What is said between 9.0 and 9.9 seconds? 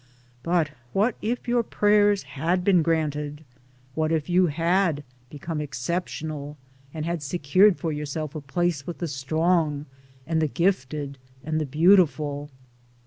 strong